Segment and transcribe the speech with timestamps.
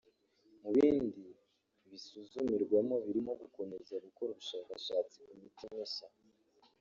[0.61, 1.23] Mu bindi
[1.89, 6.07] bisuzumirwamo birimo gukomeza gukora ubushakashatsi ku miti mishya